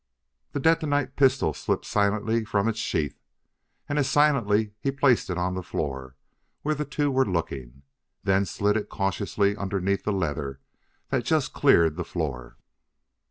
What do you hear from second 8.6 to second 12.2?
it cautiously underneath the leather that just cleared the